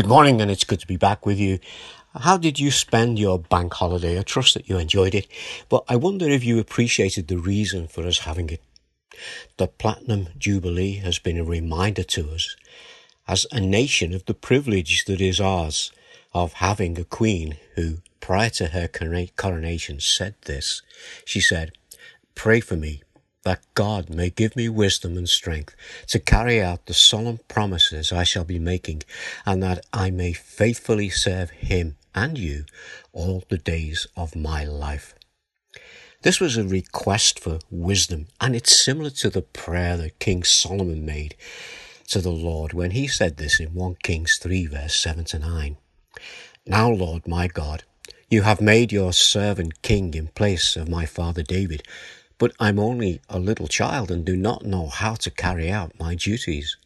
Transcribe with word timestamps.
Good 0.00 0.08
morning, 0.08 0.40
and 0.40 0.50
it's 0.50 0.64
good 0.64 0.80
to 0.80 0.86
be 0.86 0.96
back 0.96 1.26
with 1.26 1.38
you. 1.38 1.58
How 2.18 2.38
did 2.38 2.58
you 2.58 2.70
spend 2.70 3.18
your 3.18 3.38
bank 3.38 3.74
holiday? 3.74 4.18
I 4.18 4.22
trust 4.22 4.54
that 4.54 4.66
you 4.66 4.78
enjoyed 4.78 5.14
it, 5.14 5.26
but 5.68 5.84
I 5.90 5.96
wonder 5.96 6.26
if 6.26 6.42
you 6.42 6.58
appreciated 6.58 7.28
the 7.28 7.36
reason 7.36 7.86
for 7.86 8.06
us 8.06 8.20
having 8.20 8.48
it. 8.48 8.62
The 9.58 9.66
Platinum 9.66 10.28
Jubilee 10.38 10.94
has 11.04 11.18
been 11.18 11.36
a 11.36 11.44
reminder 11.44 12.02
to 12.02 12.30
us 12.30 12.56
as 13.28 13.44
a 13.52 13.60
nation 13.60 14.14
of 14.14 14.24
the 14.24 14.32
privilege 14.32 15.04
that 15.04 15.20
is 15.20 15.38
ours 15.38 15.92
of 16.32 16.54
having 16.54 16.98
a 16.98 17.04
queen 17.04 17.58
who, 17.74 17.98
prior 18.20 18.48
to 18.48 18.68
her 18.68 18.88
coronation, 18.88 20.00
said 20.00 20.34
this. 20.46 20.80
She 21.26 21.42
said, 21.42 21.72
Pray 22.34 22.60
for 22.60 22.76
me 22.76 23.02
that 23.50 23.74
God 23.74 24.08
may 24.10 24.30
give 24.30 24.54
me 24.54 24.68
wisdom 24.68 25.16
and 25.18 25.28
strength 25.28 25.74
to 26.06 26.20
carry 26.20 26.62
out 26.62 26.86
the 26.86 26.94
solemn 26.94 27.40
promises 27.48 28.12
I 28.12 28.22
shall 28.22 28.44
be 28.44 28.60
making, 28.60 29.02
and 29.44 29.60
that 29.60 29.84
I 29.92 30.12
may 30.12 30.32
faithfully 30.32 31.10
serve 31.10 31.50
Him 31.50 31.96
and 32.14 32.38
you 32.38 32.64
all 33.12 33.42
the 33.48 33.58
days 33.58 34.06
of 34.16 34.36
my 34.36 34.62
life. 34.62 35.16
This 36.22 36.38
was 36.38 36.56
a 36.56 36.62
request 36.62 37.40
for 37.40 37.58
wisdom, 37.72 38.28
and 38.40 38.54
it's 38.54 38.84
similar 38.84 39.10
to 39.10 39.30
the 39.30 39.42
prayer 39.42 39.96
that 39.96 40.20
King 40.20 40.44
Solomon 40.44 41.04
made 41.04 41.34
to 42.06 42.20
the 42.20 42.30
Lord 42.30 42.72
when 42.72 42.92
he 42.92 43.08
said 43.08 43.36
this 43.36 43.58
in 43.58 43.74
1 43.74 43.96
Kings 44.04 44.38
3, 44.40 44.66
verse 44.66 44.94
7 44.94 45.24
to 45.24 45.40
9. 45.40 45.76
Now, 46.66 46.88
Lord 46.88 47.26
my 47.26 47.48
God, 47.48 47.82
you 48.30 48.42
have 48.42 48.60
made 48.60 48.92
your 48.92 49.12
servant 49.12 49.82
king 49.82 50.14
in 50.14 50.28
place 50.28 50.76
of 50.76 50.88
my 50.88 51.04
father 51.04 51.42
David 51.42 51.82
but 52.40 52.52
I'm 52.58 52.78
only 52.78 53.20
a 53.28 53.38
little 53.38 53.68
child 53.68 54.10
and 54.10 54.24
do 54.24 54.34
not 54.34 54.64
know 54.64 54.86
how 54.86 55.14
to 55.16 55.30
carry 55.30 55.70
out 55.70 56.00
my 56.00 56.14
duties. 56.14 56.78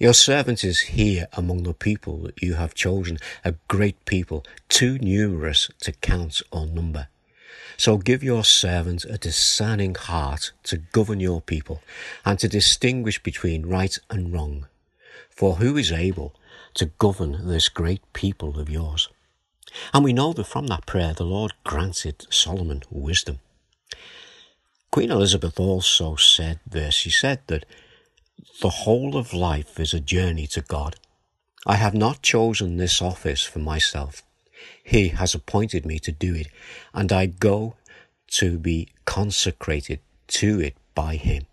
Your 0.00 0.12
servant 0.12 0.64
is 0.64 0.80
here 0.80 1.28
among 1.32 1.62
the 1.62 1.72
people 1.72 2.18
that 2.24 2.42
you 2.42 2.54
have 2.54 2.74
chosen, 2.74 3.18
a 3.44 3.54
great 3.68 4.04
people, 4.04 4.44
too 4.68 4.98
numerous 4.98 5.70
to 5.82 5.92
count 5.92 6.42
or 6.50 6.66
number. 6.66 7.06
So 7.76 7.98
give 7.98 8.24
your 8.24 8.42
servant 8.42 9.04
a 9.04 9.16
discerning 9.16 9.94
heart 9.94 10.50
to 10.64 10.78
govern 10.78 11.20
your 11.20 11.40
people 11.40 11.82
and 12.24 12.36
to 12.40 12.48
distinguish 12.48 13.22
between 13.22 13.66
right 13.66 13.96
and 14.10 14.32
wrong. 14.32 14.66
For 15.30 15.54
who 15.54 15.76
is 15.76 15.92
able 15.92 16.34
to 16.74 16.86
govern 16.98 17.46
this 17.46 17.68
great 17.68 18.02
people 18.12 18.58
of 18.58 18.68
yours? 18.68 19.08
And 19.94 20.02
we 20.02 20.12
know 20.12 20.32
that 20.32 20.48
from 20.48 20.66
that 20.66 20.84
prayer 20.84 21.14
the 21.14 21.22
Lord 21.22 21.52
granted 21.62 22.26
Solomon 22.28 22.82
wisdom. 22.90 23.38
Queen 24.90 25.10
Elizabeth 25.10 25.60
also 25.60 26.16
said 26.16 26.58
this. 26.66 26.94
She 26.94 27.10
said 27.10 27.42
that 27.46 27.64
the 28.60 28.70
whole 28.70 29.16
of 29.16 29.32
life 29.32 29.78
is 29.78 29.94
a 29.94 30.00
journey 30.00 30.46
to 30.48 30.60
God. 30.62 30.96
I 31.64 31.76
have 31.76 31.94
not 31.94 32.22
chosen 32.22 32.76
this 32.76 33.00
office 33.00 33.42
for 33.42 33.60
myself. 33.60 34.22
He 34.82 35.08
has 35.08 35.34
appointed 35.34 35.86
me 35.86 35.98
to 36.00 36.12
do 36.12 36.34
it, 36.34 36.48
and 36.92 37.12
I 37.12 37.26
go 37.26 37.76
to 38.32 38.58
be 38.58 38.88
consecrated 39.04 40.00
to 40.28 40.60
it 40.60 40.76
by 40.94 41.16
Him. 41.16 41.46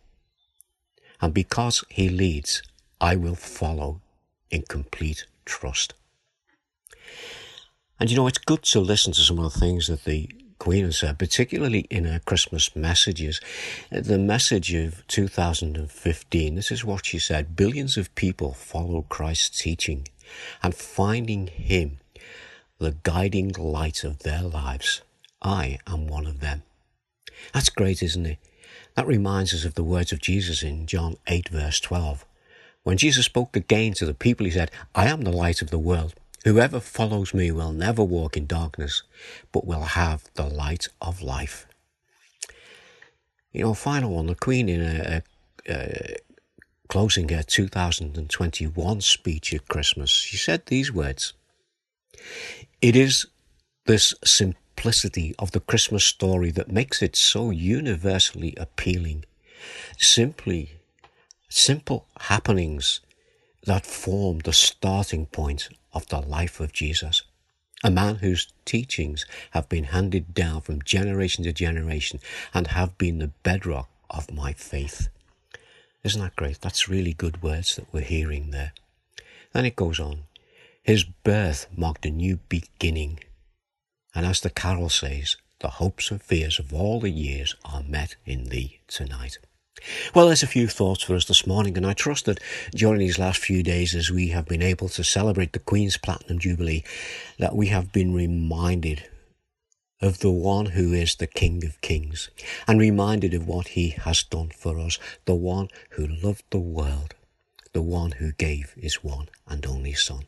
And 1.22 1.34
because 1.34 1.84
He 1.90 2.10
leads, 2.10 2.64
I 3.00 3.16
will 3.16 3.36
follow 3.36 4.02
in 4.50 4.64
complete 4.64 5.26
trust. 5.46 5.94
And 8.00 8.10
you 8.10 8.16
know, 8.16 8.28
it's 8.28 8.38
good 8.38 8.64
to 8.64 8.80
listen 8.80 9.14
to 9.14 9.22
some 9.22 9.40
of 9.40 9.54
the 9.54 9.60
things 9.60 9.88
that 9.88 10.06
the 10.06 10.30
Queen 10.68 10.92
said, 10.92 11.12
uh, 11.12 11.14
particularly 11.14 11.88
in 11.90 12.04
her 12.04 12.20
Christmas 12.20 12.76
messages. 12.76 13.40
Uh, 13.90 14.02
the 14.02 14.18
message 14.18 14.74
of 14.74 15.08
2015, 15.08 16.56
this 16.56 16.72
is 16.72 16.84
what 16.84 17.06
she 17.06 17.20
said 17.20 17.56
Billions 17.56 17.96
of 17.96 18.14
people 18.16 18.52
follow 18.52 19.06
Christ's 19.08 19.62
teaching 19.62 20.10
and 20.62 20.76
finding 20.76 21.48
Him 21.48 22.00
the 22.80 22.98
guiding 23.04 23.54
light 23.54 24.04
of 24.04 24.20
their 24.20 24.42
lives. 24.42 25.04
I 25.42 25.80
am 25.88 26.06
one 26.06 26.26
of 26.26 26.42
them. 26.42 26.64
That's 27.54 27.70
great, 27.70 28.04
isn't 28.04 28.26
it? 28.26 28.38
That 28.96 29.08
reminds 29.08 29.54
us 29.54 29.64
of 29.64 29.76
the 29.76 29.86
words 29.86 30.12
of 30.12 30.20
Jesus 30.20 30.64
in 30.64 30.86
John 30.86 31.16
8, 31.28 31.48
verse 31.48 31.80
12. 31.80 32.26
When 32.84 32.98
Jesus 32.98 33.26
spoke 33.26 33.56
again 33.56 33.94
to 33.94 34.06
the 34.06 34.14
people, 34.14 34.46
he 34.46 34.52
said, 34.52 34.72
I 34.94 35.08
am 35.08 35.22
the 35.22 35.32
light 35.32 35.62
of 35.62 35.70
the 35.70 35.80
world. 35.80 36.14
Whoever 36.48 36.80
follows 36.80 37.34
me 37.34 37.52
will 37.52 37.74
never 37.74 38.02
walk 38.02 38.38
in 38.38 38.46
darkness, 38.46 39.04
but 39.52 39.68
will 39.68 39.82
have 39.82 40.32
the 40.36 40.48
light 40.48 40.88
of 41.02 41.22
life. 41.22 41.68
You 43.52 43.64
know, 43.64 43.74
final 43.74 44.16
one, 44.16 44.28
the 44.28 44.36
Queen 44.36 44.70
in 44.70 44.82
a, 44.82 45.24
a, 45.68 45.74
a 45.74 46.16
closing 46.88 47.28
her 47.28 47.44
2021 47.44 49.02
speech 49.02 49.54
at 49.54 49.68
Christmas, 49.68 50.10
she 50.10 50.38
said 50.38 50.66
these 50.68 50.90
words 50.90 51.34
It 52.82 52.96
is 52.96 53.26
this 53.86 54.14
simplicity 54.24 55.36
of 55.38 55.52
the 55.52 55.60
Christmas 55.60 56.06
story 56.06 56.52
that 56.52 56.72
makes 56.72 57.02
it 57.02 57.18
so 57.18 57.50
universally 57.50 58.54
appealing. 58.56 59.26
Simply, 59.98 60.80
simple 61.50 62.08
happenings 62.18 63.02
that 63.66 63.86
form 63.86 64.40
the 64.40 64.54
starting 64.54 65.26
point 65.26 65.68
of 65.98 66.08
the 66.08 66.22
life 66.22 66.60
of 66.60 66.72
Jesus. 66.72 67.24
A 67.84 67.90
man 67.90 68.18
whose 68.18 68.54
teachings 68.66 69.26
have 69.52 69.68
been 69.68 69.86
handed 69.86 70.36
down 70.36 70.62
from 70.62 70.84
generation 70.84 71.44
to 71.44 71.52
generation 71.52 72.20
and 72.54 72.68
have 72.68 72.98
been 73.00 73.18
the 73.18 73.32
bedrock 73.42 73.90
of 74.10 74.32
my 74.32 74.54
faith. 74.54 75.10
Isn't 76.04 76.22
that 76.22 76.36
great? 76.36 76.62
That's 76.62 76.88
really 76.88 77.14
good 77.14 77.42
words 77.42 77.76
that 77.76 77.92
we're 77.92 78.02
hearing 78.02 78.52
there. 78.52 78.74
Then 79.54 79.66
it 79.66 79.76
goes 79.76 80.00
on. 80.00 80.26
His 80.84 81.04
birth 81.04 81.66
marked 81.76 82.06
a 82.06 82.12
new 82.12 82.38
beginning. 82.48 83.20
And 84.14 84.26
as 84.26 84.42
the 84.42 84.52
carol 84.52 84.90
says, 84.90 85.36
the 85.60 85.70
hopes 85.82 86.12
and 86.12 86.22
fears 86.22 86.60
of 86.60 86.72
all 86.74 87.00
the 87.00 87.10
years 87.10 87.56
are 87.66 87.82
met 87.82 88.16
in 88.24 88.46
thee 88.46 88.80
tonight. 88.88 89.40
Well, 90.14 90.28
there's 90.28 90.44
a 90.44 90.48
few 90.48 90.68
thoughts 90.68 91.04
for 91.04 91.16
us 91.16 91.26
this 91.26 91.48
morning, 91.48 91.78
and 91.78 91.86
I 91.86 91.94
trust 91.94 92.26
that 92.26 92.40
during 92.72 93.00
these 93.00 93.20
last 93.20 93.40
few 93.40 93.64
days, 93.64 93.96
as 93.96 94.12
we 94.12 94.30
have 94.30 94.46
been 94.46 94.62
able 94.62 94.90
to 94.90 95.04
celebrate 95.04 95.54
the 95.54 95.60
Queen's 95.60 95.98
Platinum 95.98 96.40
Jubilee, 96.40 96.84
that 97.40 97.56
we 97.56 97.68
have 97.68 97.92
been 97.92 98.14
reminded 98.14 99.08
of 100.02 100.20
the 100.20 100.32
one 100.32 100.68
who 100.68 100.94
is 100.94 101.16
the 101.16 101.28
King 101.28 101.66
of 101.66 101.82
Kings, 101.82 102.30
and 102.68 102.80
reminded 102.80 103.34
of 103.34 103.48
what 103.48 103.70
he 103.70 103.90
has 103.90 104.24
done 104.24 104.50
for 104.50 104.80
us, 104.80 105.00
the 105.26 105.36
one 105.36 105.70
who 105.92 106.08
loved 106.08 106.44
the 106.52 106.60
world, 106.60 107.16
the 107.74 107.82
one 107.82 108.12
who 108.14 108.32
gave 108.32 108.74
his 108.78 109.04
one 109.04 109.30
and 109.48 109.66
only 109.66 109.94
Son. 109.94 110.26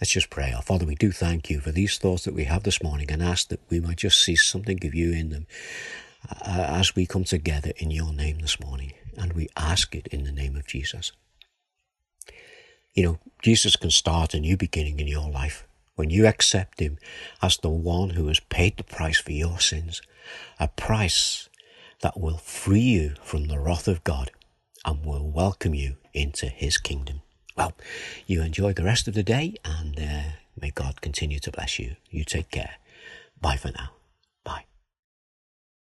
Let's 0.00 0.12
just 0.12 0.30
pray. 0.30 0.52
Our 0.52 0.62
Father, 0.62 0.84
we 0.84 0.96
do 0.96 1.12
thank 1.12 1.48
you 1.48 1.60
for 1.60 1.70
these 1.70 1.96
thoughts 1.96 2.24
that 2.24 2.34
we 2.34 2.44
have 2.44 2.64
this 2.64 2.82
morning 2.82 3.08
and 3.10 3.22
ask 3.22 3.48
that 3.48 3.60
we 3.70 3.78
might 3.78 3.98
just 3.98 4.20
see 4.20 4.34
something 4.34 4.84
of 4.84 4.96
you 4.96 5.12
in 5.12 5.30
them 5.30 5.46
as 6.44 6.94
we 6.94 7.06
come 7.06 7.24
together 7.24 7.72
in 7.78 7.90
your 7.90 8.12
name 8.12 8.38
this 8.38 8.60
morning 8.60 8.92
and 9.16 9.32
we 9.32 9.48
ask 9.56 9.94
it 9.94 10.06
in 10.08 10.24
the 10.24 10.32
name 10.32 10.56
of 10.56 10.66
Jesus. 10.66 11.12
You 12.94 13.04
know, 13.04 13.18
Jesus 13.42 13.76
can 13.76 13.90
start 13.90 14.34
a 14.34 14.40
new 14.40 14.56
beginning 14.56 15.00
in 15.00 15.06
your 15.06 15.30
life 15.30 15.66
when 15.94 16.10
you 16.10 16.26
accept 16.26 16.80
Him 16.80 16.98
as 17.40 17.56
the 17.56 17.70
one 17.70 18.10
who 18.10 18.28
has 18.28 18.40
paid 18.40 18.76
the 18.76 18.84
price 18.84 19.18
for 19.18 19.32
your 19.32 19.60
sins, 19.60 20.02
a 20.60 20.68
price 20.68 21.48
that 22.02 22.18
will 22.18 22.38
free 22.38 22.80
you 22.80 23.14
from 23.22 23.46
the 23.46 23.58
wrath 23.58 23.88
of 23.88 24.04
God 24.04 24.30
and 24.84 25.04
will 25.04 25.30
welcome 25.30 25.74
you 25.74 25.96
into 26.12 26.46
His 26.46 26.76
kingdom. 26.76 27.22
Well, 27.56 27.72
you 28.26 28.42
enjoy 28.42 28.72
the 28.72 28.84
rest 28.84 29.08
of 29.08 29.14
the 29.14 29.22
day 29.22 29.54
and 29.64 29.98
uh, 29.98 30.22
may 30.60 30.70
God 30.70 31.00
continue 31.00 31.38
to 31.40 31.50
bless 31.50 31.78
you. 31.78 31.96
You 32.10 32.24
take 32.24 32.50
care. 32.50 32.76
Bye 33.40 33.56
for 33.56 33.70
now. 33.72 33.90